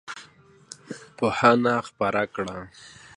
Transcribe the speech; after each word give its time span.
پوهنه 1.17 1.75
خپره 1.87 2.23
کړه. 2.35 2.57